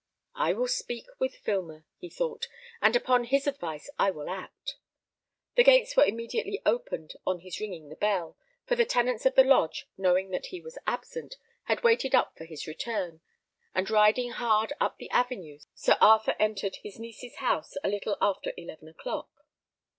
"I 0.33 0.53
will 0.53 0.67
speak 0.67 1.05
with 1.19 1.35
Filmer," 1.35 1.85
he 1.99 2.09
thought; 2.09 2.47
"and 2.81 2.95
upon 2.95 3.25
his 3.25 3.45
advice 3.45 3.87
I 3.99 4.09
will 4.09 4.31
act." 4.31 4.77
The 5.53 5.63
gates 5.63 5.95
were 5.95 6.03
immediately 6.03 6.59
opened 6.65 7.13
on 7.23 7.41
his 7.41 7.59
ringing 7.59 7.89
the 7.89 7.95
bell; 7.95 8.35
for 8.65 8.75
the 8.75 8.83
tenants 8.83 9.27
of 9.27 9.35
the 9.35 9.43
lodge, 9.43 9.87
knowing 9.99 10.31
that 10.31 10.47
he 10.47 10.59
was 10.59 10.79
absent, 10.87 11.35
had 11.65 11.83
waited 11.83 12.15
up 12.15 12.35
for 12.35 12.45
his 12.45 12.65
return, 12.65 13.21
and 13.75 13.91
riding 13.91 14.31
hard 14.31 14.73
up 14.79 14.97
the 14.97 15.11
avenue, 15.11 15.59
Sir 15.75 15.95
Arthur 16.01 16.35
entered 16.39 16.77
his 16.77 16.97
niece's 16.97 17.35
house 17.35 17.75
a 17.83 17.87
little 17.87 18.17
after 18.19 18.53
eleven 18.57 18.87
o'clock. 18.87 19.45